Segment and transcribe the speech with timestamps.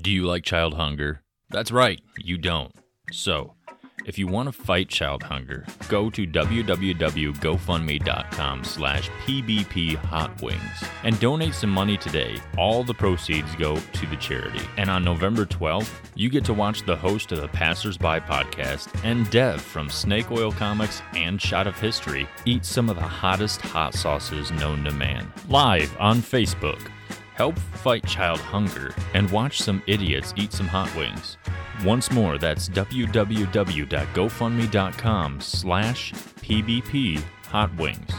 [0.00, 1.22] Do you like child hunger?
[1.50, 2.74] That's right, you don't.
[3.12, 3.52] So,
[4.06, 10.30] if you want to fight child hunger, go to www.gofundme.com slash pbp hot
[11.04, 12.38] and donate some money today.
[12.56, 14.62] All the proceeds go to the charity.
[14.78, 19.28] And on November 12th, you get to watch the host of the Passersby podcast and
[19.28, 23.92] Dev from Snake Oil Comics and Shot of History eat some of the hottest hot
[23.92, 25.30] sauces known to man.
[25.50, 26.90] Live on Facebook.
[27.40, 31.38] Help fight child hunger and watch some idiots eat some hot wings.
[31.86, 38.10] Once more, that's www.gofundme.com slash pbp hot wings.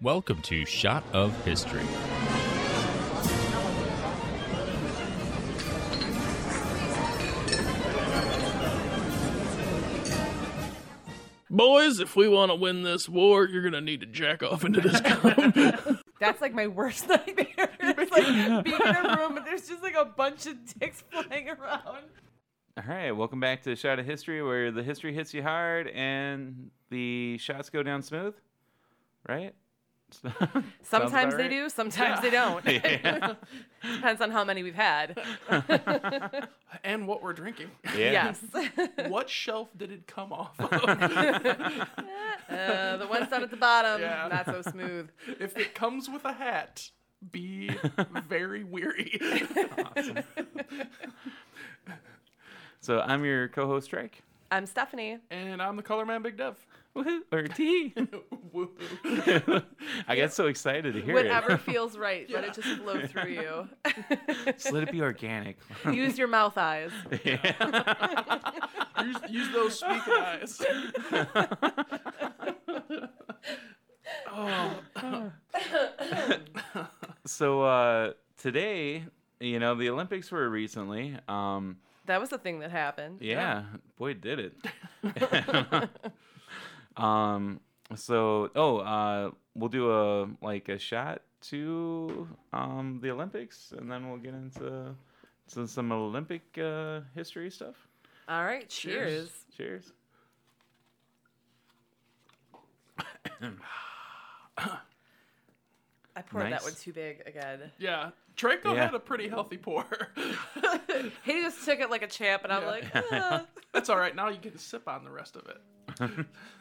[0.00, 1.86] Welcome to Shot of History.
[11.54, 14.80] Boys, if we want to win this war, you're gonna need to jack off into
[14.80, 16.00] this cum.
[16.18, 17.46] That's like my worst nightmare.
[17.86, 21.48] It's like being in a room and there's just like a bunch of dicks flying
[21.48, 22.06] around.
[22.76, 26.70] All right, welcome back to Shot of History, where the history hits you hard and
[26.90, 28.34] the shots go down smooth,
[29.28, 29.54] right?
[30.22, 31.50] Sounds about Sometimes they right?
[31.50, 32.64] do, sometimes they don't.
[32.66, 33.34] Yeah.
[33.96, 35.18] Depends on how many we've had.
[36.82, 37.70] and what we're drinking.
[37.96, 38.32] Yeah.
[38.54, 38.88] Yes.
[39.08, 40.72] What shelf did it come off of?
[40.72, 40.86] Uh,
[42.96, 44.28] the ones down at the bottom, Yeah.
[44.30, 45.10] not so smooth.
[45.40, 46.90] if it comes with a hat,
[47.30, 47.70] be
[48.28, 49.18] very weary.
[49.96, 50.18] Awesome.
[52.80, 54.22] So I'm your co-host Drake.
[54.50, 55.18] I'm Stephanie.
[55.30, 56.56] and I'm the color man, Big Dev.
[56.96, 57.92] Woohoo, or T.
[58.54, 59.64] Woohoo.
[60.08, 61.60] I get so excited to hear Whatever it.
[61.62, 63.68] feels right, let it just flow through you.
[64.46, 65.58] Just let it be organic.
[65.90, 66.92] Use your mouth eyes.
[67.10, 70.62] use, use those speaking eyes.
[74.32, 74.80] oh,
[77.26, 79.04] so uh, today,
[79.40, 81.18] you know, the Olympics were recently.
[81.28, 83.18] Um, That was the thing that happened.
[83.20, 83.64] Yeah,
[83.98, 84.54] boy, did it.
[86.96, 87.60] Um.
[87.96, 94.08] So, oh, uh, we'll do a like a shot to um the Olympics, and then
[94.08, 94.94] we'll get into
[95.46, 97.76] some some Olympic uh, history stuff.
[98.28, 99.30] All right, cheers.
[99.56, 99.92] Cheers.
[106.16, 107.72] I poured that one too big again.
[107.78, 108.10] yeah.
[108.36, 108.86] Draco Yeah.
[108.86, 109.84] had a pretty healthy pour.
[111.24, 112.68] He just took it like a champ, and I'm Yeah.
[112.68, 114.14] like, "Ah." That's all right.
[114.14, 116.26] Now you get to sip on the rest of it.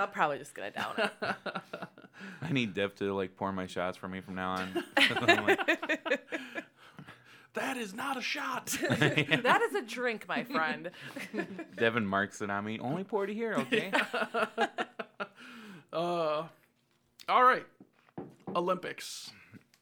[0.00, 1.10] I'm probably just gonna down it.
[2.42, 4.84] I need Dev to like pour my shots for me from now on.
[4.96, 5.60] Like,
[7.54, 8.66] That is not a shot.
[8.66, 10.90] that is a drink, my friend.
[11.76, 12.78] Devin marks it on me.
[12.78, 13.90] Only pour to here, okay?
[15.92, 16.44] Uh,
[17.28, 17.66] all right.
[18.54, 19.32] Olympics.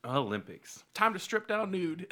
[0.03, 0.83] Olympics.
[0.95, 2.07] Time to strip down nude.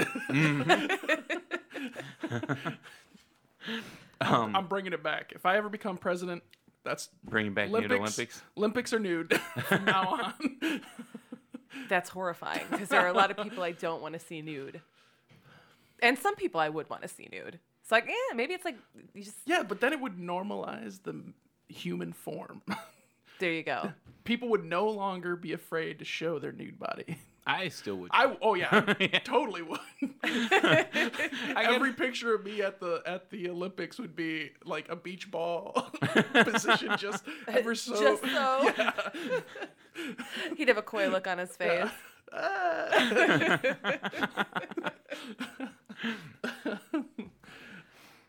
[4.21, 5.33] Um, I'm bringing it back.
[5.35, 6.43] If I ever become president,
[6.87, 7.91] that's bringing back Olympics.
[7.91, 8.43] nude Olympics.
[8.57, 9.35] Olympics are nude
[9.69, 10.81] from now on.
[11.89, 14.81] That's horrifying because there are a lot of people I don't want to see nude,
[16.01, 17.59] and some people I would want to see nude.
[17.83, 18.79] It's like, yeah, maybe it's like
[19.15, 21.23] you just yeah, but then it would normalize the
[21.69, 22.63] human form.
[23.39, 23.93] there you go.
[24.25, 27.17] People would no longer be afraid to show their nude body.
[27.47, 28.11] I still would.
[28.13, 29.21] I oh yeah, Yeah.
[29.21, 29.79] totally would.
[31.57, 35.91] Every picture of me at the at the Olympics would be like a beach ball
[36.35, 38.01] position, just ever so.
[38.01, 38.73] Just so.
[38.77, 38.93] Yeah.
[40.57, 41.89] He'd have a coy look on his face.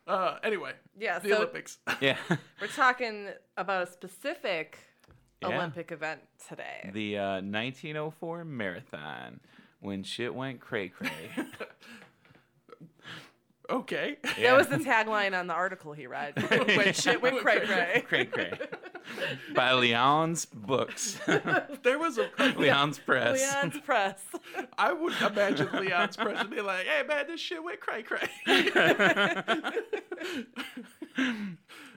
[0.08, 1.80] Uh, anyway, Yeah, the so- Olympics.
[2.00, 2.18] yeah.
[2.62, 4.80] We're talking about a specific
[5.42, 5.50] Yeah.
[5.50, 6.90] Olympic event today.
[6.94, 9.40] The uh, 1904 marathon
[9.80, 11.30] when shit went cray cray.
[13.70, 14.18] Okay.
[14.42, 16.42] That was the tagline on the article he read.
[16.78, 18.04] when shit went cray cray.
[18.07, 18.54] cray cray.
[19.54, 21.19] By Leon's Books.
[21.84, 22.30] There was a.
[22.57, 23.39] Leon's Press.
[23.39, 24.24] Leon's Press.
[24.78, 28.28] I would imagine Leon's Press would be like, "Hey man, this shit went cray cray."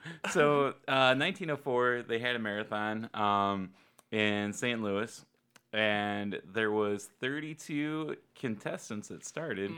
[0.31, 3.69] so, uh, 1904, they had a marathon um,
[4.11, 4.81] in St.
[4.81, 5.25] Louis,
[5.73, 9.71] and there was 32 contestants that started,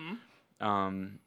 [0.59, 1.19] um,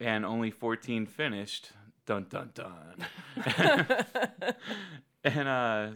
[0.00, 1.72] and only 14 finished.
[2.06, 3.06] Dun dun dun.
[5.24, 5.88] and uh,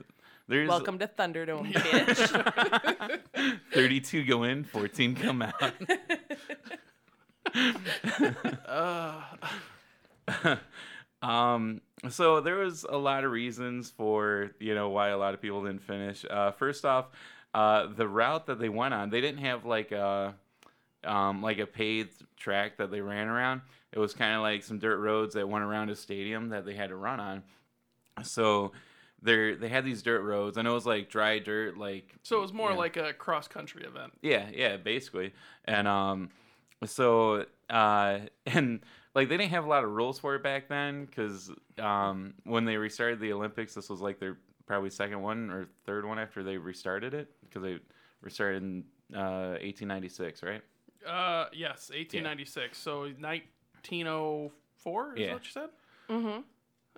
[0.48, 3.20] there's Welcome to Thunderdome, bitch.
[3.74, 5.72] 32 go in, 14 come out.
[8.66, 9.20] Uh,
[11.22, 15.40] um, so there was a lot of reasons for you know why a lot of
[15.42, 16.24] people didn't finish.
[16.28, 17.06] Uh, first off,
[17.54, 20.34] uh, the route that they went on, they didn't have like a
[21.04, 23.62] um, like a paved track that they ran around.
[23.92, 26.74] It was kind of like some dirt roads that went around a stadium that they
[26.74, 27.42] had to run on.
[28.22, 28.72] So
[29.22, 32.42] they they had these dirt roads, and it was like dry dirt, like So it
[32.42, 34.12] was more like a cross country event.
[34.22, 35.32] yeah, yeah, basically.
[35.64, 36.30] And um,
[36.84, 38.80] so uh, and
[39.14, 42.64] like they didn't have a lot of rules for it back then because um, when
[42.64, 46.42] they restarted the Olympics, this was like their probably second one or third one after
[46.42, 47.78] they restarted it because they
[48.20, 48.84] restarted in
[49.14, 50.62] uh, 1896, right?
[51.06, 52.76] Uh, yes, 1896.
[52.76, 55.32] So 1904 is Yeah.
[55.32, 55.68] what you said.
[56.10, 56.40] Mm-hmm.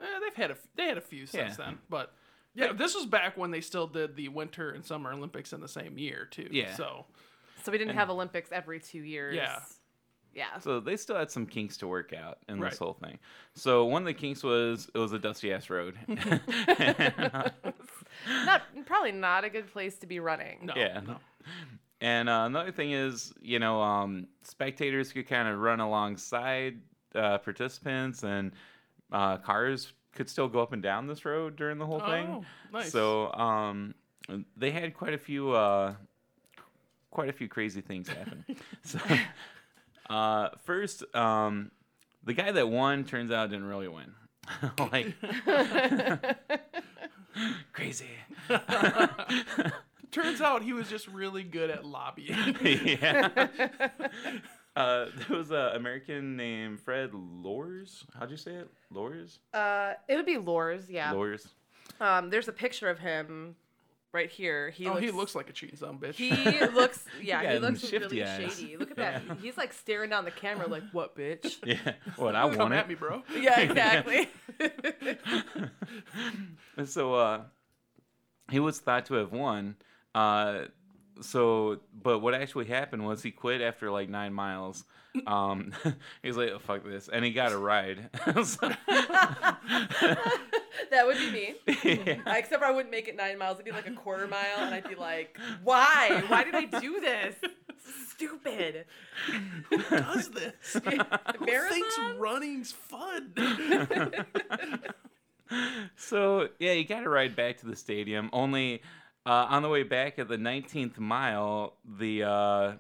[0.03, 1.65] Eh, they've had a f- they had a few since Yeah.
[1.67, 2.13] then, but
[2.55, 5.69] yeah, this was back when they still did the Winter and Summer Olympics in the
[5.69, 6.49] same year too.
[6.51, 6.75] Yeah.
[6.75, 7.07] So
[7.63, 9.37] So we didn't have Olympics every two years.
[9.37, 9.61] Yeah.
[10.35, 10.59] Yeah.
[10.61, 12.71] So they still had some kinks to work out in Right.
[12.71, 13.19] this whole thing.
[13.55, 15.97] So one of the kinks was it was a dusty ass road.
[18.45, 20.59] Not probably not a good place to be running.
[20.67, 21.01] no, Yeah.
[21.07, 21.17] no.
[22.01, 26.81] And uh, another thing is, you know, um, spectators could kind of run alongside
[27.15, 28.53] uh, participants, and
[29.13, 32.27] uh, cars could still go up and down this road during the whole thing.
[32.29, 32.91] Oh, nice.
[32.91, 33.95] So um,
[34.57, 35.95] they had quite a few, uh,
[37.11, 38.45] quite a few crazy things happen.
[38.83, 38.99] so
[40.11, 41.71] uh, first, um,
[42.25, 44.13] the guy that won turns out didn't really win.
[44.93, 45.15] like
[47.73, 48.11] crazy.
[50.11, 52.57] Turns out he was just really good at lobbying.
[52.61, 53.29] yeah.
[54.75, 58.05] Uh, there was an American named Fred Lorz.
[58.19, 58.69] How'd you say it?
[58.91, 59.39] Lorz?
[59.55, 61.13] Uh, it would be Lorz, yeah.
[61.13, 61.47] Lorz.
[62.01, 63.55] Um, there's a picture of him
[64.13, 64.71] right here.
[64.71, 66.15] He oh, looks, he looks like a cheating son bitch.
[66.15, 66.31] He
[66.75, 68.57] looks, yeah, Yeah, he looks shifty really eyes.
[68.59, 68.77] shady.
[68.77, 69.23] Look at that.
[69.41, 71.93] He's like staring down the camera, like, "What, bitch?" Yeah.
[72.17, 72.89] What I Come want at it.
[72.89, 73.23] me, bro.
[73.39, 74.29] yeah, exactly.
[76.85, 77.43] so uh,
[78.51, 79.77] he was thought to have won.
[80.15, 80.63] Uh,
[81.21, 84.85] so, but what actually happened was he quit after like nine miles.
[85.27, 85.73] Um,
[86.23, 88.11] he was like, oh, "Fuck this," and he got a ride.
[88.45, 88.73] So-
[90.91, 91.55] that would be me.
[91.85, 92.37] yeah.
[92.37, 93.55] Except for I wouldn't make it nine miles.
[93.55, 96.23] It'd be like a quarter mile, and I'd be like, "Why?
[96.29, 97.37] Why did I do this?
[98.09, 98.87] Stupid."
[99.71, 100.55] Who does this?
[100.73, 103.33] Who thinks running's fun?
[105.97, 108.31] so yeah, you got to ride back to the stadium.
[108.33, 108.83] Only
[109.27, 112.73] uh, on the way back at the 19th mile, the uh,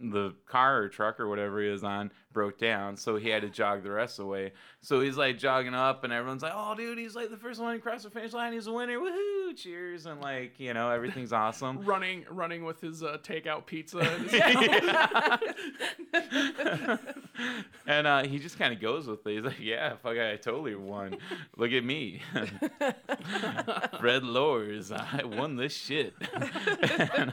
[0.00, 3.50] the car or truck or whatever he was on broke down, so he had to
[3.50, 4.52] jog the rest of the way.
[4.80, 7.76] So he's like jogging up, and everyone's like, "Oh, dude, he's like the first one
[7.76, 8.52] across the finish line.
[8.52, 8.98] He's a winner!
[8.98, 9.56] Woohoo!
[9.56, 11.78] Cheers!" And like you know, everything's awesome.
[11.84, 13.98] running, running with his uh, takeout pizza.
[13.98, 14.30] And
[17.86, 19.34] and uh, he just kind of goes with it.
[19.34, 21.16] He's like, "Yeah, fuck, I totally won.
[21.56, 22.22] Look at me,
[23.98, 24.92] Fred Lorz.
[24.92, 26.14] I won this shit."
[27.14, 27.32] And,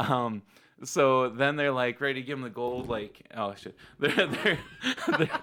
[0.00, 0.42] um,
[0.84, 2.88] so then they're like ready to give him the gold.
[2.88, 4.58] Like, oh shit, they're they're
[5.18, 5.40] they're,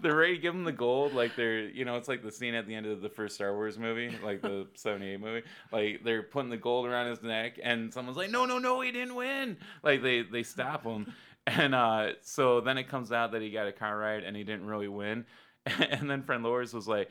[0.00, 1.12] they're ready to give him the gold.
[1.14, 3.52] Like they're you know, it's like the scene at the end of the first Star
[3.54, 5.42] Wars movie, like the '78 movie.
[5.72, 8.92] Like they're putting the gold around his neck, and someone's like, "No, no, no, he
[8.92, 11.12] didn't win!" Like they they stop him.
[11.46, 14.42] And uh, so then it comes out that he got a car ride and he
[14.44, 15.24] didn't really win.
[15.66, 17.10] And then friend Loris was like,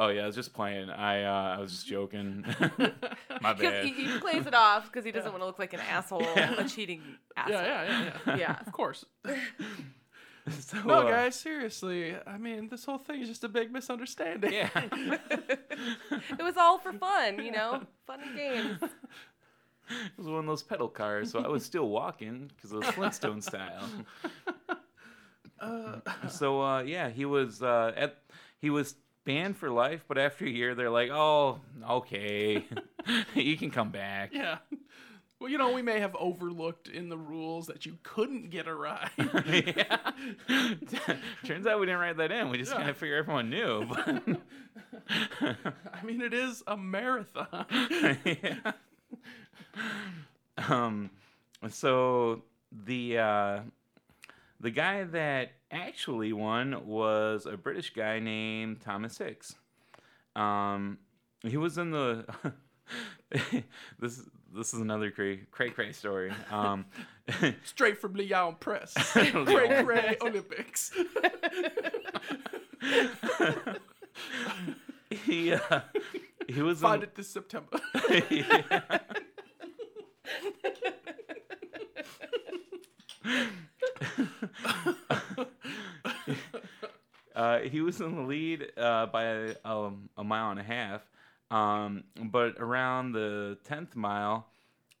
[0.00, 0.88] "Oh yeah, I was just playing.
[0.88, 2.44] I uh, I was just joking.
[3.42, 5.80] My bad." he, he plays it off because he doesn't want to look like an
[5.90, 7.02] asshole, a cheating
[7.36, 7.54] asshole.
[7.54, 8.36] yeah, yeah, yeah, yeah.
[8.36, 8.56] Yeah.
[8.66, 9.04] Of course.
[10.48, 12.16] So, No, uh, guys, seriously.
[12.26, 14.52] I mean, this whole thing is just a big misunderstanding.
[14.54, 14.70] Yeah.
[14.74, 18.78] It was all for fun, you know, fun and games.
[18.82, 22.86] It was one of those pedal cars, so I was still walking because it was
[22.86, 23.86] Flintstone style.
[26.28, 28.16] so uh, yeah, he was uh, at
[28.60, 28.94] he was
[29.30, 32.66] banned for life, but after a year, they're like, "Oh, okay,
[33.34, 34.58] you can come back." Yeah.
[35.38, 38.74] Well, you know, we may have overlooked in the rules that you couldn't get a
[38.74, 39.10] ride.
[39.46, 39.96] yeah.
[41.44, 42.50] Turns out we didn't write that in.
[42.50, 42.78] We just Yeah.
[42.78, 43.86] kind of figured everyone knew.
[45.40, 47.64] I mean, it is a marathon.
[48.26, 48.72] yeah.
[50.68, 51.10] Um,
[51.70, 53.60] so the uh,
[54.60, 59.54] the guy that actually won was a British guy named Thomas Hicks.
[60.36, 60.98] Um,
[61.42, 62.26] he was in the.
[63.98, 64.20] this
[64.52, 66.32] this is another cray cray cray story.
[66.50, 66.86] Um,
[67.64, 68.92] Straight from Lyon Press.
[69.12, 70.92] Cray Cray Olympics.
[75.10, 75.80] he uh,
[76.48, 77.80] he was Find in, it this September.
[78.30, 78.98] Yeah.
[87.34, 91.02] Uh, he was in the lead uh, by um, a mile and a half.
[91.50, 94.46] Um, but around the tenth mile,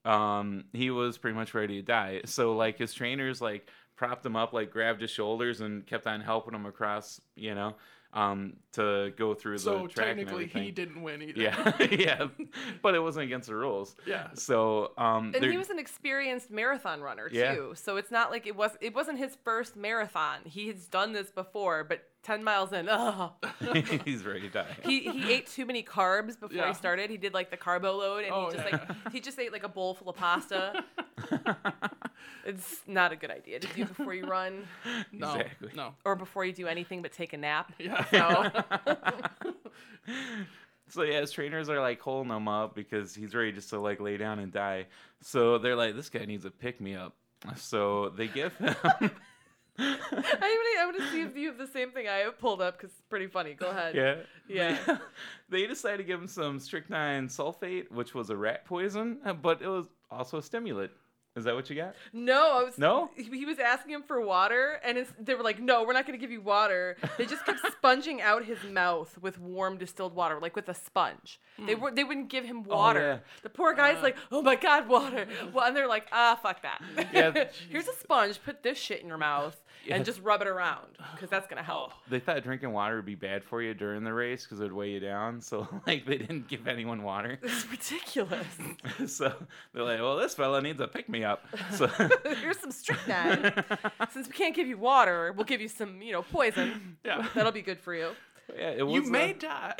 [0.04, 2.22] um, he was pretty much ready to die.
[2.24, 6.20] So like his trainers like propped him up, like grabbed his shoulders and kept on
[6.20, 7.76] helping him across, you know,
[8.12, 11.40] um, to go through So the track and technically, he didn't win either.
[11.40, 12.26] Yeah, yeah,
[12.82, 13.94] but it wasn't against the rules.
[14.06, 14.28] Yeah.
[14.34, 17.56] So um, And there- he was an experienced marathon runner too, Yeah.
[17.74, 18.72] so it's not like it was.
[18.80, 20.40] It wasn't his first marathon.
[20.44, 23.32] He has done this before, but ten miles in, oh.
[24.04, 24.66] he's ready to die.
[24.84, 26.68] he he ate too many carbs before Yeah.
[26.68, 27.10] he started.
[27.10, 28.78] He did like the carbo load, and Oh, he just yeah.
[29.04, 30.84] like he just ate like a bowl full of pasta.
[32.44, 34.64] it's not a good idea to do before you run
[35.12, 35.34] No.
[35.34, 35.70] Exactly.
[35.74, 35.94] No.
[36.04, 37.72] or before you do anything but take a nap.
[37.80, 38.04] Yeah.
[38.10, 38.52] So
[40.88, 44.00] So yeah, his trainers are like holding him up because he's ready just to like
[44.00, 44.86] lay down and die.
[45.20, 47.14] So they're like, this guy needs a pick me up.
[47.56, 48.74] So they give him.
[49.78, 52.90] I want to see if you have the same thing I have pulled up because
[52.90, 53.54] it's pretty funny.
[53.54, 53.94] Go ahead.
[53.94, 54.16] yeah.
[54.48, 54.98] Yeah.
[55.48, 59.68] They decided to give him some strychnine sulfate, which was a rat poison, but it
[59.68, 60.90] was also a stimulant.
[61.40, 61.94] Is that what you got?
[62.12, 63.10] No, I was No?
[63.16, 66.06] He he was asking him for water, and it's, they were like, "No, we're not
[66.06, 70.14] going to give you water." They just kept sponging out his mouth with warm distilled
[70.14, 71.40] water, like with a sponge.
[71.66, 73.00] They were they wouldn't give him water.
[73.00, 73.18] yeah.
[73.42, 76.82] The poor guy's like, "Oh my god, water!" Well, and they're like, "Ah, fuck that.
[77.12, 77.46] Yeah.
[77.70, 78.40] Here's a sponge.
[78.44, 79.96] Put this shit in your mouth Yeah.
[79.96, 83.14] and just rub it around, because that's gonna help." They thought drinking water would be
[83.14, 85.40] bad for you during the race because it would weigh you down.
[85.40, 87.38] So like they didn't give anyone water.
[87.42, 88.46] It's ridiculous.
[89.06, 89.32] so
[89.72, 91.44] they're like, well, this fella needs a pick me up.
[91.72, 91.86] So
[92.40, 93.52] Here's some strychnine.
[94.12, 96.96] Since we can't give you water, we'll give you some, you know, poison.
[97.04, 97.26] Yeah.
[97.34, 98.10] That'll be good for you.
[98.58, 98.94] yeah, it was.
[98.94, 99.74] You uh, may die.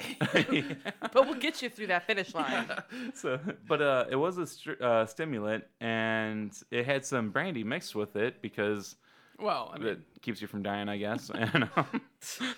[1.12, 2.70] But we'll get you through that finish line.
[3.14, 7.94] so, but uh, it was a str- uh, stimulant, and it had some brandy mixed
[7.96, 8.94] with it because
[9.40, 11.30] well, I mean, it keeps you from dying, I guess.
[11.40, 12.00] And um,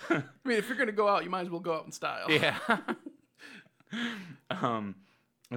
[0.09, 2.29] I mean, if you're gonna go out, you might as well go out in style.
[2.29, 2.57] yeah.
[4.49, 4.95] um.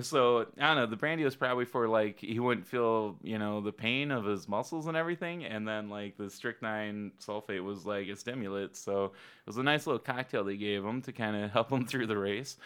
[0.03, 0.87] So I don't know.
[0.87, 4.47] The brandy was probably for like he wouldn't feel you know the pain of his
[4.47, 8.77] muscles and everything, and then like the strychnine sulfate was like a stimulant.
[8.77, 11.87] So it was a nice little cocktail they gave him to kind of help him
[11.87, 12.57] through the race,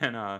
[0.00, 0.38] and uh.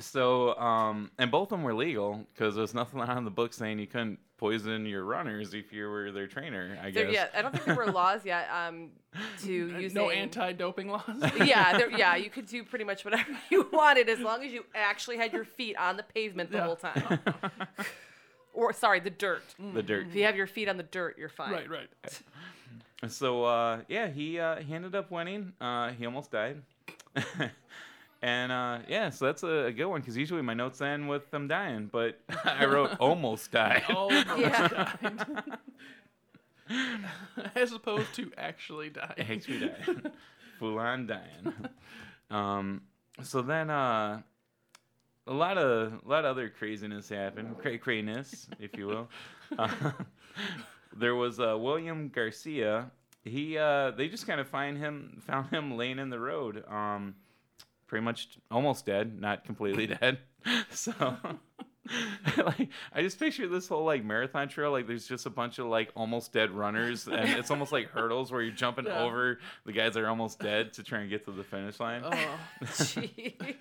[0.00, 3.78] So, um, and both of them were legal because there's nothing on the book saying
[3.78, 6.78] you couldn't poison your runners if you were their trainer.
[6.82, 7.14] I There, guess.
[7.14, 8.90] yeah, I don't think there were laws yet um,
[9.42, 11.02] to use No anti-doping laws.
[11.38, 14.64] yeah, there, yeah, you could do pretty much whatever you wanted as long as you
[14.74, 16.64] actually had your feet on the pavement the Yeah.
[16.64, 17.20] whole time.
[18.52, 19.42] or sorry, the dirt.
[19.72, 20.08] The dirt.
[20.08, 21.52] If you have your feet on the dirt, you're fine.
[21.52, 21.88] right, right.
[23.08, 25.52] So uh, yeah, he uh, he ended up winning.
[25.60, 26.60] Uh, he almost died.
[28.24, 31.30] And uh, yeah, so that's a, a good one because usually my notes end with
[31.30, 33.82] them dying, but I wrote almost died.
[33.94, 34.68] Almost Yeah.
[35.02, 35.58] died.
[37.54, 39.12] As opposed to actually dying.
[39.18, 40.12] Actually died.
[40.58, 41.52] Full on dying.
[42.30, 42.80] Um,
[43.22, 44.22] so then uh,
[45.26, 49.08] a lot of a lot of other craziness happened, cray crayness, if you will.
[49.58, 49.68] Uh,
[50.96, 52.90] there was uh, William Garcia.
[53.24, 57.14] He uh, they just kind of find him found him laying in the road, um,
[57.94, 60.18] pretty much almost dead, not completely dead.
[60.70, 60.92] so.
[62.38, 65.66] like I just picture this whole like marathon trail like there's just a bunch of
[65.66, 69.02] like almost dead runners and it's almost like hurdles where you're jumping Yeah.
[69.02, 72.00] over the guys that are almost dead to try and get to the finish line.
[72.04, 72.38] Oh.
[72.62, 73.56] Jeez.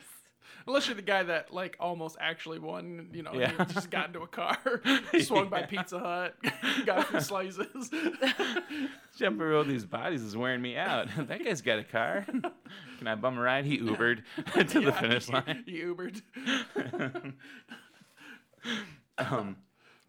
[0.67, 3.51] Unless you're the guy that like almost actually won, you know, Yeah.
[3.65, 4.57] he just got into a car,
[5.21, 6.35] swung by Pizza Hut,
[6.85, 7.89] got a few slices.
[9.17, 11.07] Jumping over these bodies is wearing me out.
[11.17, 12.25] that guy's got a car.
[12.27, 13.65] Can I bum a ride?
[13.65, 14.23] He Ubered
[14.69, 15.63] to the finish line.
[15.65, 16.21] He Ubered.
[19.17, 19.57] Um,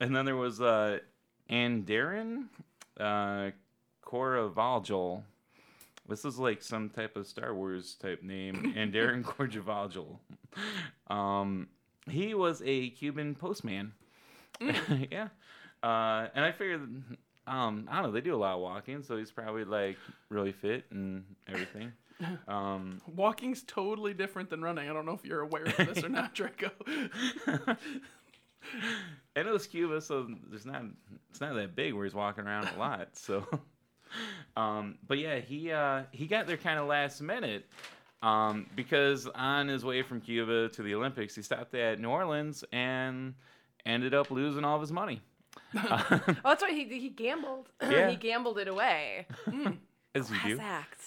[0.00, 0.98] and then there was uh,
[1.50, 2.44] Andarin
[2.98, 3.50] uh,
[4.04, 5.22] Koravalgil.
[6.08, 8.74] This is like some type of Star Wars type name.
[8.76, 10.18] Andarin Koravalgil.
[11.08, 11.68] Um,
[12.08, 13.92] he was a Cuban postman.
[14.60, 15.28] yeah.
[15.82, 16.80] Uh, and I figured,
[17.46, 19.96] um, I don't know, they do a lot of walking, so he's probably like
[20.28, 21.92] really fit and everything.
[22.46, 24.88] Um, Walking's totally different than running.
[24.88, 26.70] I don't know if you're aware of this or not, Draco.
[29.34, 30.84] and it was Cuba, so there's not
[31.30, 33.16] it's not that big where he's walking around a lot.
[33.16, 33.44] So,
[34.56, 37.66] um, but yeah, he uh, he got there kind of last minute
[38.22, 42.64] um, because on his way from Cuba to the Olympics, he stopped at New Orleans
[42.72, 43.34] and
[43.84, 45.20] ended up losing all of his money.
[45.76, 46.10] Oh,
[46.44, 46.72] that's right.
[46.72, 47.68] He he gambled.
[47.82, 48.08] Yeah.
[48.10, 49.26] he gambled it away.
[50.14, 50.58] As you do.
[50.60, 51.00] act.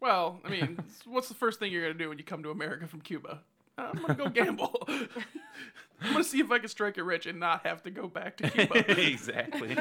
[0.00, 2.86] Well, I mean, what's the first thing you're gonna do when you come to America
[2.86, 3.40] from Cuba?
[3.78, 4.76] I'm gonna go gamble.
[4.88, 8.36] I'm gonna see if I can strike it rich and not have to go back
[8.38, 9.00] to Cuba.
[9.00, 9.76] exactly.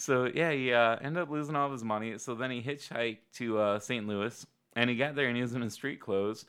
[0.00, 2.18] So yeah, he uh, ended up losing all of his money.
[2.18, 4.06] So then he hitchhiked to uh, St.
[4.06, 6.46] Louis, and he got there and he was in his street clothes.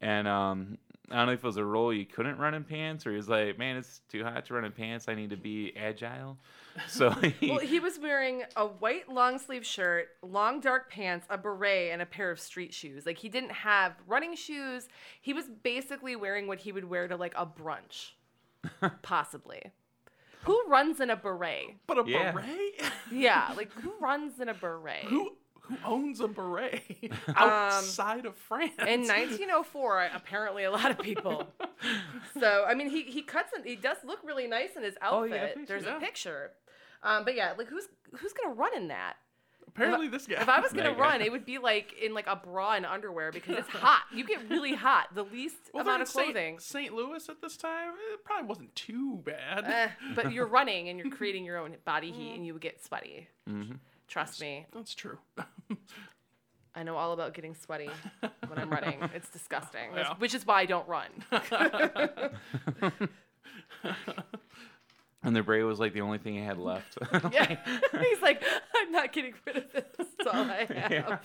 [0.00, 0.78] And um,
[1.10, 3.16] I don't know if it was a role you couldn't run in pants, or he
[3.16, 5.06] was like, "Man, it's too hot to run in pants.
[5.08, 6.38] I need to be agile."
[6.88, 11.38] So he, Well, he was wearing a white long sleeve shirt, long dark pants, a
[11.38, 13.06] beret, and a pair of street shoes.
[13.06, 14.88] Like he didn't have running shoes.
[15.20, 18.10] He was basically wearing what he would wear to like a brunch,
[19.02, 19.70] possibly.
[20.44, 21.76] Who runs in a beret?
[21.86, 22.32] But a Yeah.
[22.32, 22.82] beret?
[23.10, 25.04] Yeah, like who runs in a beret?
[25.04, 26.82] who who owns a beret
[27.36, 28.72] outside of France?
[28.78, 31.46] In 1904, apparently a lot of people.
[32.38, 35.22] So I mean, he he cuts and he does look really nice in his Oh,
[35.22, 35.32] outfit.
[35.32, 35.96] yeah, picture, There's yeah.
[35.96, 36.50] a picture.
[37.02, 39.14] Um, but yeah, like who's who's gonna run in that?
[39.74, 40.40] Apparently, this guy.
[40.40, 40.98] If I was gonna guy.
[41.00, 44.02] run, it would be like in like a bra and underwear because it's hot.
[44.14, 45.08] You get really hot.
[45.14, 46.58] The least well, amount of clothing.
[46.60, 46.94] St.
[46.94, 49.64] Louis at this time, it probably wasn't too bad.
[49.66, 52.84] Eh, but you're running and you're creating your own body heat and you would get
[52.84, 53.28] sweaty.
[53.50, 53.78] Mhm.
[54.06, 55.18] Trust me, That's true.
[56.76, 57.88] I know all about getting sweaty
[58.20, 58.98] when I'm running.
[59.14, 59.90] It's disgusting.
[59.96, 60.14] Yeah.
[60.18, 61.08] Which is why I don't run.
[65.24, 66.96] And the beret was like the only thing he had left.
[67.32, 67.56] Yeah.
[68.00, 68.42] He's like,
[68.76, 69.84] I'm not getting rid of this.
[69.98, 70.92] That's all I have.
[70.92, 71.18] Yeah.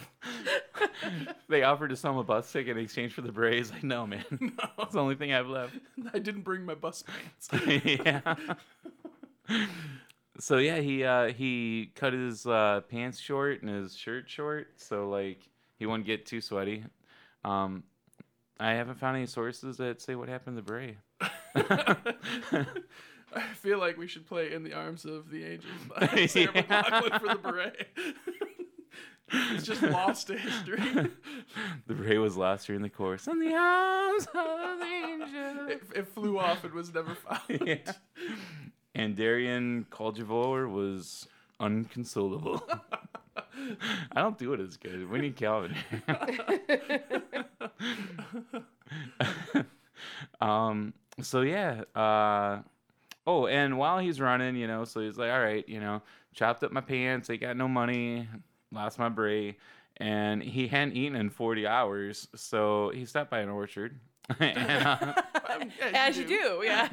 [1.48, 3.56] they offered to sell him a bus ticket in exchange for the beret.
[3.58, 4.50] He's like, "No, man, No.
[4.79, 5.74] it's the only thing I have left."
[6.13, 7.50] I didn't bring my bus pants.
[7.86, 8.36] yeah.
[10.39, 15.10] So yeah, he uh, he cut his uh, pants short and his shirt short, so
[15.10, 15.39] like
[15.77, 16.86] he wouldn't get too sweaty.
[17.44, 17.84] Um,
[18.60, 20.98] I haven't found any sources that say what happened to beret.
[23.36, 26.62] I feel like we should play "In the Arms of the Angels" by Sarah Yeah.
[26.63, 27.88] McLachlan for the beret.
[29.31, 30.79] it's just lost to history.
[31.88, 33.27] the beret was lost during the course.
[33.27, 35.69] In the arms of the angels.
[35.69, 37.62] It, it flew off and was never found.
[37.65, 37.91] yeah.
[38.95, 41.27] And Darian Koljavor was
[41.59, 42.67] unconsolable.
[44.12, 45.09] I don't do it as good.
[45.09, 45.75] We need Calvin.
[50.42, 50.94] um.
[51.22, 51.83] So yeah.
[51.96, 52.59] Uh.
[53.29, 56.01] Oh, and while he's running, you know, so he's like, all right, you know,
[56.33, 57.29] chopped up my pants.
[57.29, 58.27] I got no money.
[58.72, 59.57] Lost my beret.
[59.98, 64.00] And he hadn't eaten in 40 hours, so he stopped by an orchard.
[64.39, 65.13] and, uh,
[65.94, 66.89] As you do, yeah.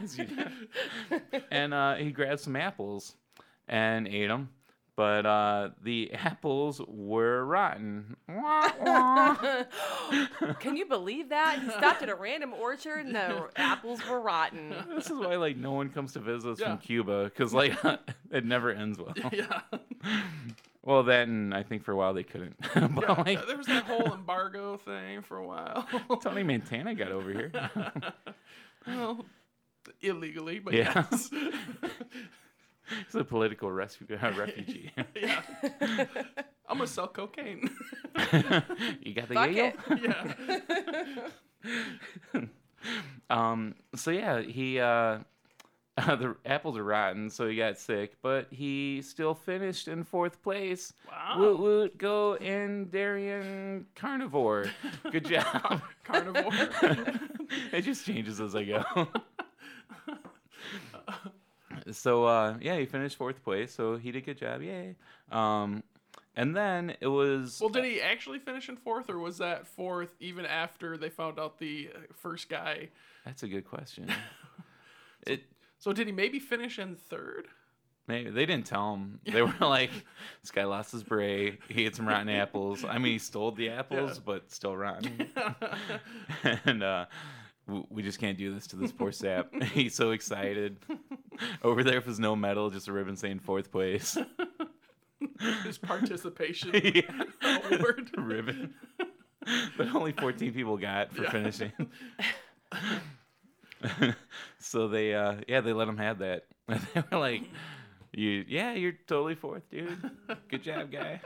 [1.51, 3.14] and uh, he grabbed some apples
[3.66, 4.51] and ate them.
[4.96, 8.16] But uh, the apples were rotten.
[8.28, 9.64] Wah, wah.
[10.59, 11.61] Can you believe that?
[11.62, 14.74] He stopped at a random orchard and the apples were rotten.
[14.94, 16.68] this is why like no one comes to visit us Yeah.
[16.70, 17.74] from Cuba because like
[18.30, 19.12] it never ends well.
[19.32, 19.61] Yeah.
[20.82, 22.56] Well, that and I think for a while they couldn't.
[22.74, 23.22] but yeah.
[23.26, 25.87] like There was that whole embargo thing for a while.
[26.22, 27.52] Tony Montana got over here.
[28.87, 29.26] well,
[30.00, 31.04] illegally, but Yeah.
[31.11, 31.30] yes.
[33.07, 34.90] He's a political rescue, uh, refugee.
[35.14, 35.42] yeah.
[36.68, 37.70] I'm gonna sell cocaine.
[39.03, 41.31] you got the Fuck yayo?
[41.64, 42.42] yeah.
[43.31, 43.75] Um.
[43.96, 45.18] So yeah, he uh,
[45.96, 50.92] the apples are rotten, so he got sick, but he still finished in fourth place.
[51.11, 51.37] Wow.
[51.38, 54.66] Woot woot, go in Darian Carnivore.
[55.11, 55.83] Good job.
[56.05, 56.53] Carnivore.
[57.72, 59.09] it just changes as I go.
[61.92, 64.62] So uh, yeah, he finished fourth place, so he did a good job.
[64.62, 64.96] Yay.
[65.31, 65.83] Um,
[66.35, 70.11] and then it was Well, did he actually finish in fourth, or was that fourth
[70.20, 72.88] even after they found out the uh, first guy?
[73.25, 74.09] That's a good question.
[75.27, 75.42] It
[75.79, 77.49] So did he maybe finish in third?
[78.07, 79.18] Maybe they didn't tell him.
[79.33, 79.90] They were like,
[80.42, 81.59] "This guy lost his beret.
[81.68, 82.85] He ate some rotten apples.
[82.85, 84.22] I mean, he stole the apples, Yeah.
[84.25, 85.27] but still rotten."
[86.64, 87.07] and uh,
[87.66, 89.52] we just can't do this to this poor sap.
[89.72, 90.79] He's so excited.
[91.62, 94.16] Over there his no medal, just a ribbon saying fourth place.
[95.64, 97.22] His participation yeah.
[97.70, 98.11] award.
[98.16, 98.74] ribbon.
[99.76, 101.31] but only 14 people got for Yeah.
[101.31, 101.72] finishing.
[104.59, 106.44] so they, uh, yeah, they let him have that.
[106.68, 107.42] they were like,
[108.12, 109.98] "You, yeah, you're totally fourth, dude.
[110.48, 111.20] Good job, guy."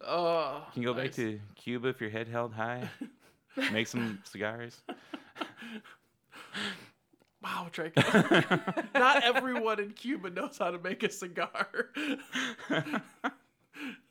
[0.00, 2.88] Oh, Can you go back to Cuba if your head held high?
[3.72, 4.80] Make some cigars.
[7.40, 8.02] Wow, Draco.
[8.94, 11.68] Not everyone in Cuba knows how to make a cigar.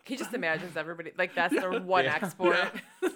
[0.07, 2.15] He just imagines everybody like that's their one Yeah.
[2.21, 2.57] export.
[3.01, 3.09] Yeah.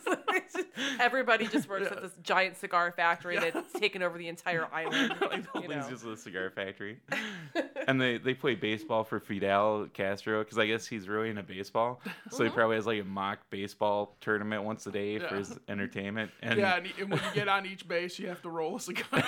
[0.54, 0.68] Just-
[1.00, 1.98] everybody just works Yeah.
[1.98, 3.50] at this giant cigar factory Yeah.
[3.52, 5.16] that's taken over the entire island.
[5.22, 5.90] like the whole thing's know.
[5.90, 6.98] just a cigar factory.
[7.88, 12.02] and they, they play baseball for Fidel Castro because I guess he's really into baseball.
[12.30, 12.56] So he mm-hmm.
[12.56, 16.32] probably has like a mock baseball tournament once a day for his entertainment.
[16.42, 18.80] And yeah, and, and when you get on each base, you have to roll a
[18.80, 19.24] cigar.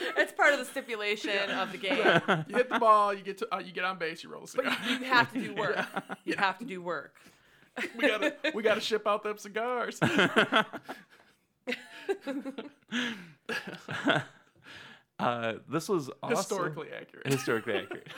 [0.16, 1.98] It's part of the stipulation of the game.
[2.48, 4.46] You hit the ball, you get to, uh, you get on base, you roll a
[4.54, 4.76] But cigar.
[4.98, 5.78] you have to do work.
[6.24, 7.14] You have to do work.
[7.96, 9.98] we gotta we gotta ship out them cigars.
[15.18, 17.26] Uh, this was also Historically accurate.
[17.26, 18.08] historically accurate.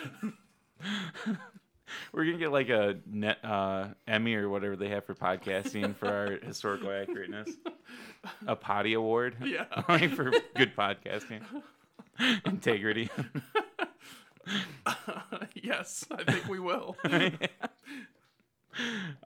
[2.12, 6.08] We're gonna get like a net uh, Emmy or whatever they have for podcasting for
[6.08, 7.50] our historical accurateness.
[8.46, 9.66] A potty award, Yeah.
[9.88, 11.42] like for good podcasting,
[12.44, 13.08] integrity.
[15.54, 16.96] yes, I think we will.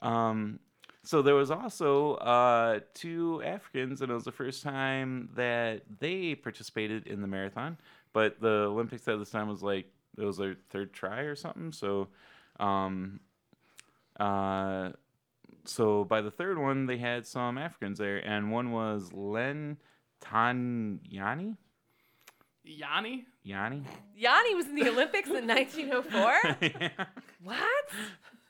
[0.01, 0.59] um,
[1.03, 6.35] so there was also uh, two Africans, and it was the first time that they
[6.35, 7.77] participated in the marathon.
[8.13, 11.71] But the Olympics at this time was like it was their third try or something.
[11.71, 12.09] So,
[12.61, 13.19] um,
[14.19, 14.91] uh,
[15.65, 19.77] so by the third one, they had some Africans there, and one was Len
[20.23, 21.57] Tanyani.
[22.63, 23.25] Yanni?
[23.43, 23.83] Yanni.
[24.15, 26.57] Yanni was in the Olympics in 1904.
[26.61, 27.05] yeah.
[27.43, 27.65] What?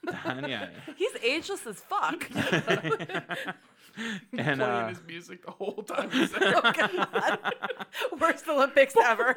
[0.07, 0.69] Tanyani.
[0.97, 2.29] He's ageless as fuck.
[4.37, 6.09] and Playing uh, his music the whole time.
[6.41, 7.53] Oh, God.
[8.19, 9.33] Worst Olympics ever.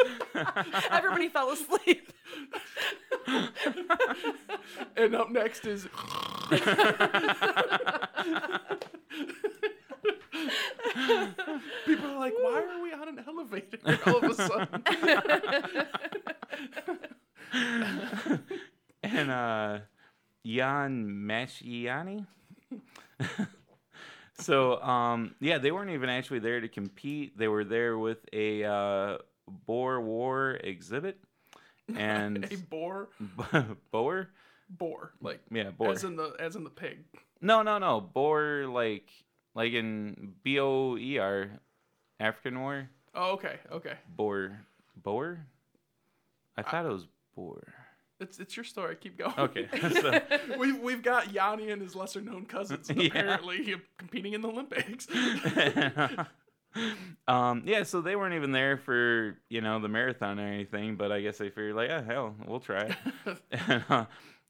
[0.91, 2.13] Everybody fell asleep.
[4.97, 5.87] and up next is
[11.87, 14.83] People are like, why are we on an elevator all of a sudden?
[19.03, 19.79] and uh
[20.45, 22.27] Jan Mashiani.
[24.39, 27.37] So um yeah, they weren't even actually there to compete.
[27.39, 29.19] They were there with a uh
[29.67, 31.19] Boer War exhibit
[31.95, 33.09] and a boar?
[33.91, 34.29] Boer?
[34.71, 35.13] Boar.
[35.21, 35.93] Like Yeah, Boer.
[35.93, 37.05] as in the as in the pig.
[37.41, 38.01] No, no, no.
[38.01, 39.11] Boer like
[39.55, 41.51] like in B O E R
[42.19, 42.89] African War.
[43.15, 43.95] Oh, okay, okay.
[44.17, 44.59] Boer
[44.97, 45.47] Boer?
[46.57, 47.75] I thought it was Boer.
[48.21, 48.97] It's it's your story.
[48.97, 49.35] Keep going.
[49.39, 49.69] Okay.
[50.01, 50.21] so
[50.59, 53.07] We've, we've got Yanni and his lesser known cousins Yeah.
[53.07, 55.07] apparently competing in the Olympics.
[57.29, 61.13] um, yeah, so they weren't even there for you know the marathon or anything, but
[61.13, 62.95] I guess they figured like, oh hell, we'll try
[63.27, 63.39] it.
[63.69, 64.05] and, uh,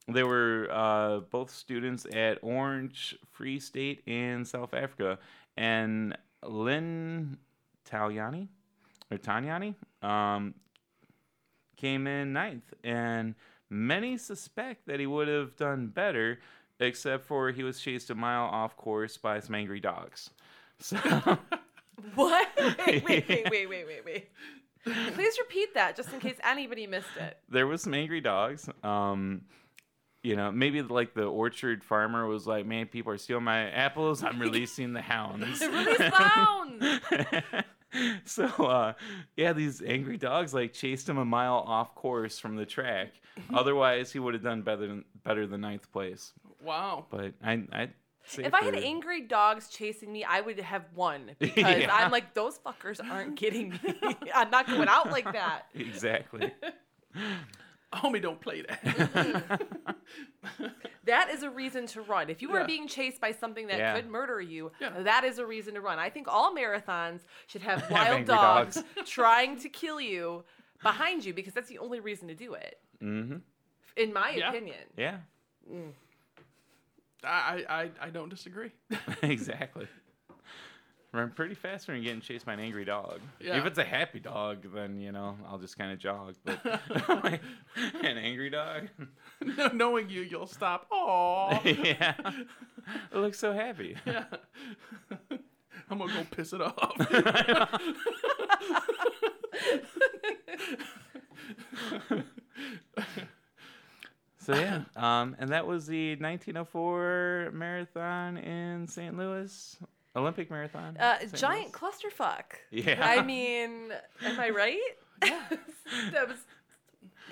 [0.07, 5.19] they were uh, both students at Orange Free State in South Africa,
[5.57, 7.39] and Lynn
[7.91, 8.49] Talyani
[9.11, 10.55] or Tanyani um,
[11.77, 13.35] came in ninth, and
[13.75, 16.39] many suspect that he would have done better,
[16.81, 20.31] except for he was chased a mile off course by some angry dogs.
[20.81, 20.99] So.
[22.17, 22.49] What?
[22.59, 24.29] Wait, wait, wait, wait, wait, wait, wait.
[25.15, 27.39] Please repeat that just in case anybody missed it.
[27.49, 28.69] there was some angry dogs.
[28.83, 29.43] Um,
[30.25, 34.25] you know, maybe like the orchard farmer was like, "Man, people are stealing my apples.
[34.25, 37.01] I'm releasing the hounds." Release clowns!
[38.25, 38.93] so, uh,
[39.37, 43.13] yeah, these angry dogs like chased him a mile off course from the track.
[43.53, 46.33] Otherwise, he would have done better than better than ninth place.
[46.63, 47.07] wow.
[47.11, 47.89] But I, I.
[48.39, 51.95] If I had angry dogs chasing me, I would have won because Yeah.
[51.95, 53.79] I'm like, those fuckers aren't getting me.
[54.35, 55.65] I'm not going out like that.
[55.75, 56.51] exactly.
[57.95, 59.61] Homie, don't play that.
[61.05, 62.31] That is a reason to run.
[62.31, 62.67] If you are Yeah.
[62.67, 63.95] being chased by something that Yeah.
[63.95, 65.03] could murder you, Yeah.
[65.03, 65.99] that is a reason to run.
[65.99, 68.87] I think all marathons should have wild dogs, dogs.
[69.11, 70.45] trying to kill you
[70.83, 73.37] behind you because that's the only reason to do it, hmm
[73.97, 74.49] in my Yeah.
[74.49, 74.79] opinion.
[74.97, 75.19] Yeah.
[77.23, 78.73] I, I I don't disagree.
[79.23, 79.87] exactly.
[81.15, 83.21] Run pretty fast when you're getting chased by an angry dog.
[83.39, 83.57] Yeah.
[83.57, 86.35] If it's a happy dog, then you know I'll just kind of jog.
[86.45, 86.59] But
[88.03, 88.89] an angry dog,
[89.73, 90.89] Knowing you, you'll stop.
[90.93, 91.85] Aww.
[91.85, 92.15] yeah,
[93.13, 93.97] it looks so happy.
[94.05, 94.25] Yeah.
[95.89, 96.97] I'm gonna go piss it off.
[104.39, 109.17] So yeah, um, and that was the 1904 marathon in St.
[109.17, 109.77] Louis,
[110.17, 110.97] Olympic marathon.
[110.97, 111.73] Uh, giant Louis.
[111.73, 112.45] clusterfuck.
[112.71, 113.05] Yeah.
[113.07, 113.91] I mean,
[114.25, 114.79] am I right?
[115.25, 115.43] Yeah.
[116.13, 116.39] that was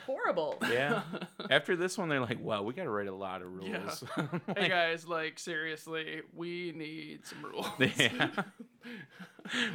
[0.07, 0.59] horrible.
[0.69, 1.03] Yeah.
[1.51, 4.27] After this one, they're like, "Wow, we got to write a lot of rules." Yeah.
[4.57, 7.67] hey guys, like seriously, we need some rules.
[7.79, 8.31] Yeah.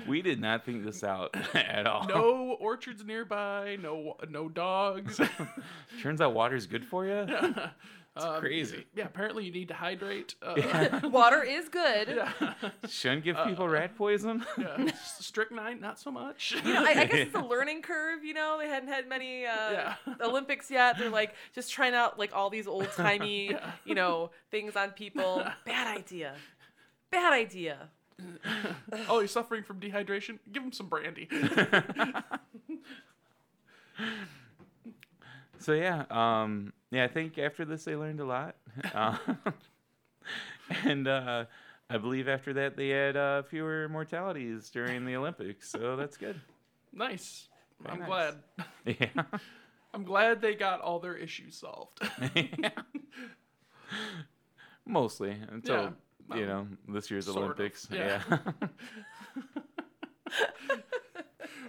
[0.07, 2.07] we did not think this out at all.
[2.07, 3.77] No orchards nearby.
[3.81, 5.19] No no dogs.
[6.01, 7.25] Turns out water's good for you.
[8.19, 8.85] Um, crazy.
[8.95, 10.35] Yeah, apparently you need to hydrate.
[10.41, 12.07] Uh, Water is good.
[12.41, 12.53] yeah.
[12.87, 14.45] Shouldn't give people rat poison.
[14.57, 14.91] yeah.
[15.19, 16.55] Strychnine, not so much.
[16.65, 18.23] You know, I, I guess it's a learning curve.
[18.23, 19.95] You know, they hadn't had many uh, Yeah.
[20.21, 20.97] Olympics yet.
[20.97, 23.71] They're like just trying out like all these old timey, Yeah.
[23.85, 25.45] you know, things on people.
[25.65, 26.33] Bad idea.
[27.11, 27.89] Bad idea.
[29.09, 30.39] oh, you're suffering from dehydration?
[30.51, 31.29] Give him some brandy.
[35.59, 38.55] so yeah, um, yeah, I think after this they learned a lot,
[38.93, 39.17] uh,
[40.83, 41.45] and uh,
[41.89, 46.39] I believe after that they had uh, fewer mortalities during the Olympics, so that's good.
[46.93, 47.47] Nice.
[47.81, 48.09] Very I'm nice.
[48.09, 48.35] glad.
[48.99, 49.23] Yeah.
[49.93, 51.99] I'm glad they got all their issues solved.
[54.85, 55.93] Mostly until
[56.29, 57.87] Yeah, you um, know this year's sort of, Olympics.
[57.91, 58.21] yeah.
[58.29, 58.67] yeah.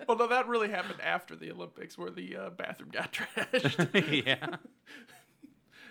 [0.09, 3.13] Although that really happened after the Olympics, where the uh, bathroom got
[3.53, 4.25] trashed.
[4.27, 4.57] yeah.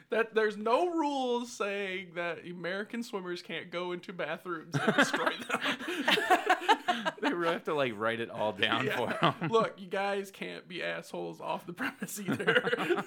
[0.09, 5.61] that there's no rules saying that American swimmers can't go into bathrooms and destroy them.
[7.21, 8.95] They really have to like write it all down Yeah.
[8.97, 9.51] for them.
[9.51, 13.03] Look, you guys can't be assholes off the premise either.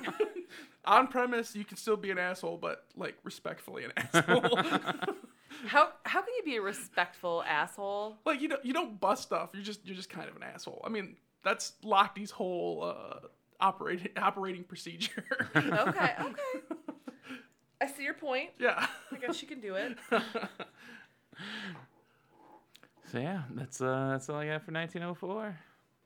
[0.85, 4.59] On premise, you can still be an asshole, but like respectfully an asshole.
[5.67, 8.19] How how can you be a respectful asshole?
[8.25, 9.51] like you don't you don't bust stuff.
[9.53, 10.83] You're just you're just kind of an asshole.
[10.85, 13.27] I mean, that's Lochte's whole uh,
[13.61, 15.25] operating operating procedure.
[15.55, 15.69] Okay,
[16.21, 16.77] okay.
[17.81, 18.51] I see your point.
[18.59, 18.87] yeah.
[19.11, 19.97] I guess you can do it.
[23.11, 25.59] So yeah, that's uh that's all I got for 1904.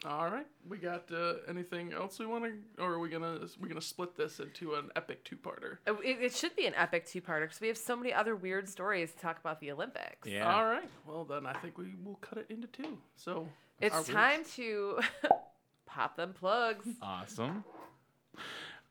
[0.07, 0.47] All right.
[0.69, 4.15] We got uh, anything else we want to, or are we gonna we gonna split
[4.17, 5.79] this into an epic two-parter?
[5.87, 8.69] Uh, It, it should be an epic two-parter because we have so many other weird
[8.69, 10.29] stories to talk about the Olympics.
[10.29, 10.55] Yeah.
[10.55, 10.89] All right.
[11.07, 12.99] Well, then I think we will cut it into two.
[13.17, 13.49] So
[13.81, 15.01] It's are we- time to
[15.87, 16.87] pop them plugs.
[17.01, 17.65] Awesome.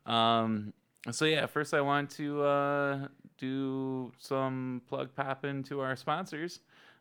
[0.06, 0.74] Um,
[1.12, 6.60] so yeah, first I want to uh, do some plug popping to our sponsors.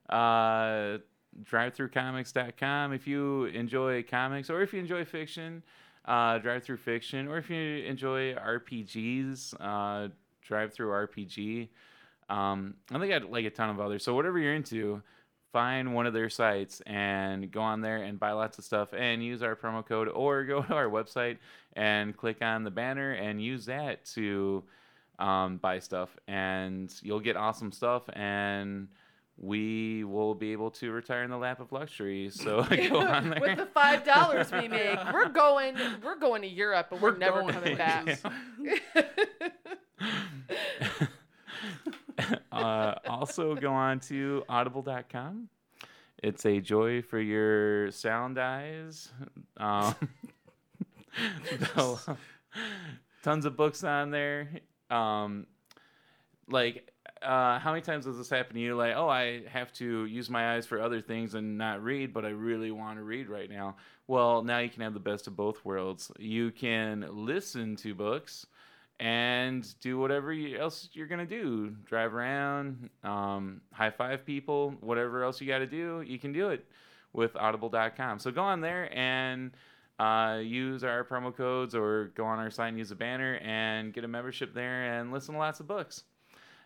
[0.08, 0.98] Uh,
[1.44, 2.92] DriveThruComics.com.
[2.92, 5.62] If you enjoy comics or if you enjoy fiction,
[6.04, 10.08] uh, Drive Through Fiction, or if you enjoy RPGs, uh,
[10.42, 11.68] Drive Through RPG.
[12.28, 14.04] Um, and they got like a ton of others.
[14.04, 15.02] So whatever you're into,
[15.52, 19.22] find one of their sites and go on there and buy lots of stuff and
[19.22, 21.38] use our promo code or go to our website
[21.74, 24.64] and click on the banner and use that to
[25.18, 28.88] um, buy stuff and you'll get awesome stuff and
[29.42, 33.40] we will be able to retire in the lap of luxury so go on there.
[33.40, 37.18] With the five dollars we make, we're going we're going to Europe but we're, We're
[37.18, 38.18] never going coming back.
[42.52, 45.48] uh, also go on to audible.com
[46.22, 49.10] it's a joy for your sound eyes.
[49.56, 49.94] Um,
[53.22, 54.48] tons of books on there.
[54.88, 55.46] Um,
[56.48, 56.92] like
[57.24, 60.28] uh, how many times does this happen to you like oh i have to use
[60.28, 63.50] my eyes for other things and not read but i really want to read right
[63.50, 67.94] now well now you can have the best of both worlds you can listen to
[67.94, 68.46] books
[69.02, 71.74] and do whatever else you're gonna do.
[71.84, 76.50] Drive around, um, high five people, whatever else you got to do, you can do
[76.50, 76.64] it
[77.12, 78.20] with Audible.com.
[78.20, 79.50] So go on there and
[79.98, 83.92] uh, use our promo codes, or go on our site and use a banner and
[83.92, 86.04] get a membership there and listen to lots of books.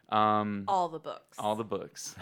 [0.09, 1.37] Um, All the books.
[1.38, 2.14] all the books.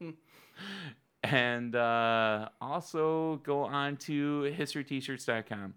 [1.22, 5.74] and uh, also go on to historyt-shirts.com.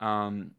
[0.00, 0.50] Um,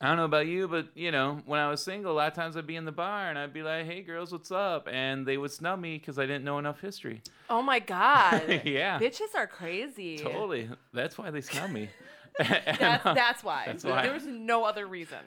[0.00, 2.34] I don't know about you, but you know, when I was single, a lot of
[2.34, 5.24] times I'd be in the bar and I'd be like, "Hey, girls, what's up?" And
[5.24, 7.22] they would snub me because I didn't know enough history.
[7.48, 8.62] Oh my god.
[8.64, 10.18] yeah, Bitches are crazy.
[10.18, 10.68] totally.
[10.92, 11.88] That's why they snub me.
[12.38, 13.62] That's that's why.
[13.66, 14.02] That's why.
[14.02, 15.20] There was no other reason.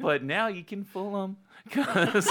[0.00, 2.28] but now you can fool them because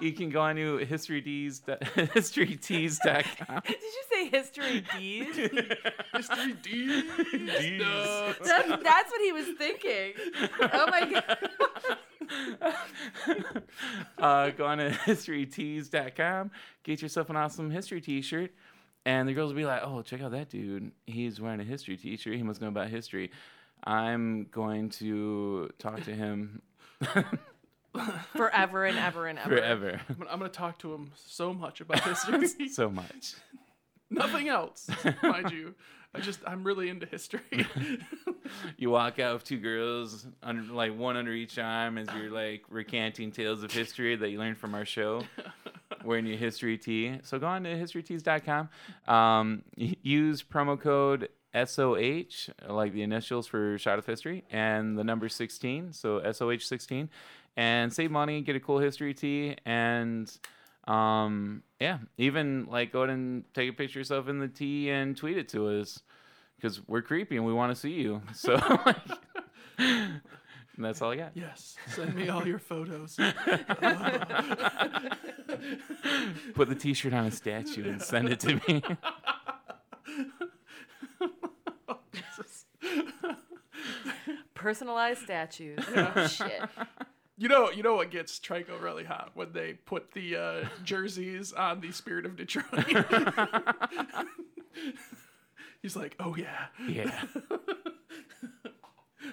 [0.00, 1.60] you can go on to historytees
[2.14, 3.62] historytees.com.
[3.66, 5.36] Did you say history D's?
[6.14, 7.02] History D.
[7.32, 7.80] D's.
[7.80, 8.34] No.
[8.44, 10.12] That's, that's what he was thinking.
[10.72, 11.38] Oh my god.
[14.18, 16.50] uh, go on to historytees.com,
[16.84, 18.52] get yourself an awesome history t-shirt,
[19.04, 20.92] and the girls will be like, "Oh, check out that dude!
[21.06, 22.36] He's wearing a history t-shirt.
[22.36, 23.30] He must know about history."
[23.84, 26.60] I'm going to talk to him
[28.36, 29.56] Forever and ever and ever.
[29.56, 32.68] forever, I'm gonna, I'm gonna talk to him so much about history.
[32.68, 33.34] so much.
[34.10, 34.88] Nothing else,
[35.22, 35.74] mind you.
[36.14, 37.40] I just I'm really into history.
[38.76, 42.62] You walk out with two girls, under, like one under each arm, as you're like
[42.68, 45.22] recanting tales of history that you learned from our show,
[46.04, 47.20] wearing your history tee.
[47.22, 48.68] So go on to historytees.com.
[49.06, 55.28] Um, use promo code SOH, like the initials for Shot of History, and the number
[55.28, 57.08] 16, so SOH 16,
[57.56, 60.30] and save money, get a cool history tee, and
[60.86, 64.90] um, yeah, even like go ahead and take a picture of yourself in the tee
[64.90, 66.00] and tweet it to us
[66.56, 68.22] because we're creepy and we want to see you.
[68.34, 68.54] So
[68.86, 68.96] like,
[69.78, 70.20] and
[70.78, 71.32] that's all I got.
[71.34, 73.16] yes, send me all your photos.
[76.54, 78.82] Put the T-shirt on a statue and send it to me.
[84.54, 85.78] Personalized statues.
[85.94, 86.62] Oh, shit.
[87.40, 91.54] You know, you know what gets Trico really hot when they put the uh, jerseys
[91.54, 92.66] on the Spirit of Detroit.
[95.82, 97.18] He's like, "Oh yeah, Yeah.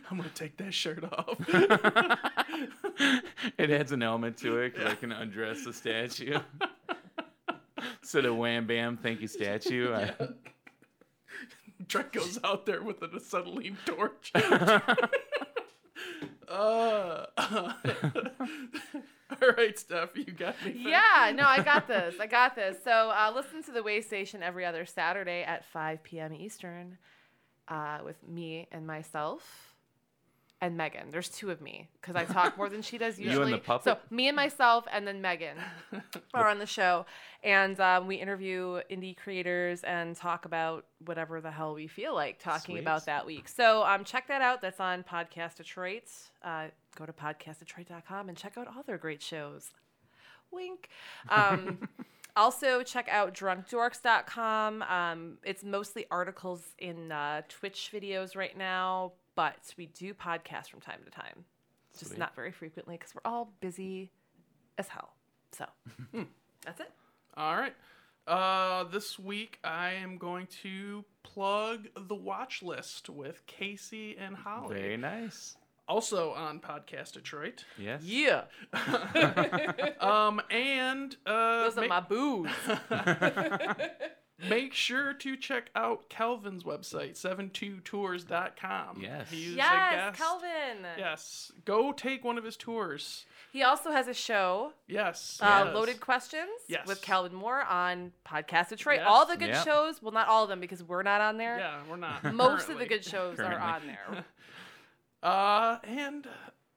[0.09, 1.35] I'm gonna take that shirt off."
[3.57, 6.39] it adds an element to it because I can undress the statue.
[8.01, 9.93] Instead of wham bam, thank you, statue.
[9.93, 10.13] I,
[11.87, 14.31] Trico's out there with an acetylene torch.
[16.47, 17.73] Uh, all
[19.57, 20.87] right, Steph, you got anything?
[20.87, 22.15] Yeah, no, I got this.
[22.19, 22.77] I got this.
[22.83, 26.33] So uh, listen to the Way Station every other Saturday at 5 p.m.
[26.33, 26.97] Eastern
[27.67, 29.66] uh, with me and myself
[30.61, 31.09] and Megan.
[31.11, 33.53] There's two of me because I talk more than she does You usually.
[33.53, 33.83] and the puppet?
[33.83, 35.57] So me and myself and then Megan
[36.33, 37.05] are on the show,
[37.43, 42.39] and um, we interview indie creators and talk about whatever the hell we feel like
[42.39, 42.81] talking Sweet.
[42.81, 43.47] about that week.
[43.47, 44.61] So um, check that out.
[44.61, 46.05] That's on Podcast Detroit.
[46.43, 49.71] Uh, go to podcastdetroit.com and check out all their great shows.
[50.51, 50.89] Wink.
[51.29, 51.87] Um,
[52.35, 54.81] also, check out drunkdorks.com.
[54.83, 60.81] Um, it's mostly articles in uh, Twitch videos right now, but we do podcast from
[60.81, 61.45] time to time.
[61.97, 62.19] Just Sweet.
[62.19, 64.11] not very frequently because we're all busy
[64.77, 65.13] as hell.
[65.51, 65.65] So
[66.65, 66.91] that's it.
[67.37, 67.73] All right.
[68.27, 74.75] Uh, this week I am going to plug the watch list with Casey and Holly.
[74.75, 75.55] very nice.
[75.87, 77.63] Also on Podcast Detroit.
[77.77, 78.01] Yes.
[78.03, 78.43] Yeah.
[80.01, 82.49] Um, and uh, Those are ma- my boos.
[84.49, 88.99] make sure to check out Kelvin's website, 72tours.com.
[89.01, 89.29] Yes.
[89.29, 90.17] He's a yes, guest.
[90.17, 90.85] Kelvin.
[90.97, 91.51] Yes.
[91.65, 93.25] Go take one of his tours.
[93.51, 95.39] He also has a show, Yes.
[95.41, 95.73] uh, yes.
[95.75, 96.85] Loaded Questions, Yes.
[96.87, 98.97] with Calvin Moore on Podcast Detroit.
[98.99, 99.07] Yes.
[99.09, 99.65] All the good Yep.
[99.65, 101.57] shows, well, not all of them because we're not on there.
[101.57, 102.23] Yeah, we're not.
[102.33, 104.25] Most of the good shows are on there.
[105.23, 106.27] Uh, and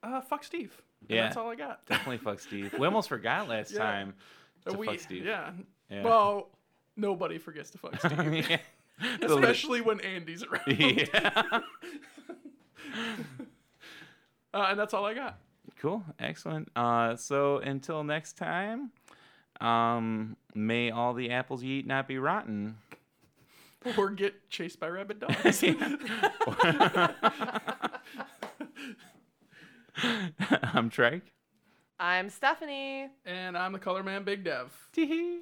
[0.03, 0.81] uh, fuck Steve.
[1.03, 1.23] And Yeah.
[1.25, 1.85] That's all I got.
[1.87, 2.75] Definitely fuck Steve.
[2.79, 3.79] We almost forgot last Yeah.
[3.81, 4.14] time
[4.66, 5.27] to we, fuck Steve.
[5.27, 5.51] Yeah.
[5.90, 6.03] Yeah.
[6.05, 6.49] Well,
[7.00, 8.48] nobody forgets to fuck Steve.
[8.50, 8.58] Yeah.
[9.22, 10.62] Especially when Andy's around.
[10.78, 11.42] yeah.
[14.52, 15.38] Uh, and that's all I got.
[15.78, 16.04] Cool.
[16.18, 16.68] Excellent.
[16.76, 18.90] Uh, so until next time,
[19.60, 22.76] um, may all the apples you eat not be rotten.
[23.96, 25.64] Or get chased by rabid dogs.
[30.74, 31.32] I'm Trike.
[31.98, 33.08] I'm Stephanie.
[33.24, 34.76] and I'm the color man, Big Dev.
[34.92, 35.40] Tee-hee.